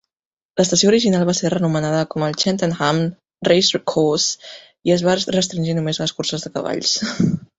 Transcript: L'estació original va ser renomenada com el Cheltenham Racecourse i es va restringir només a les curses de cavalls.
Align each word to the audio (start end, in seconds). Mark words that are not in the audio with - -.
L'estació 0.59 0.89
original 0.91 1.25
va 1.29 1.35
ser 1.39 1.51
renomenada 1.53 1.99
com 2.13 2.25
el 2.27 2.33
Cheltenham 2.43 3.03
Racecourse 3.49 4.51
i 4.91 4.95
es 4.97 5.05
va 5.09 5.17
restringir 5.39 5.79
només 5.81 6.01
a 6.01 6.07
les 6.07 6.17
curses 6.21 6.49
de 6.49 6.53
cavalls. 6.59 6.99